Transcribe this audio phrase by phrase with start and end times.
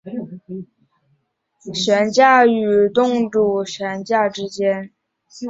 [0.03, 0.55] 它的性能介于被动
[1.75, 2.93] 悬架与主
[3.29, 4.89] 动悬架之间。